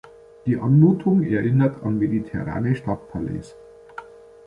[0.47, 3.55] Die Anmutung erinnert an mediterrane Stadtpalais.